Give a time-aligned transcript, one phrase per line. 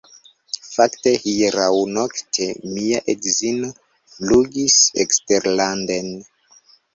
[0.67, 3.69] Fakte, hieraŭnokte mia edzino
[4.15, 6.11] flugis eksterlanden